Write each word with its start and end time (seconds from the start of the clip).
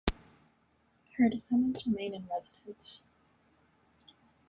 Her 1.15 1.29
descendants 1.29 1.85
remain 1.85 2.15
in 2.15 2.25
residence. 2.27 3.03